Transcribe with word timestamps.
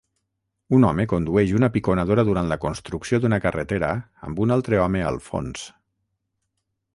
Un 0.75 0.85
home 0.87 1.03
condueix 1.11 1.51
una 1.57 1.69
piconadora 1.75 2.25
durant 2.29 2.49
la 2.53 2.57
construcció 2.63 3.19
d'una 3.25 3.39
carretera 3.45 3.91
amb 4.31 4.43
un 4.47 4.55
altre 4.57 4.81
home 4.87 5.05
al 5.11 5.21
fons. 5.27 5.69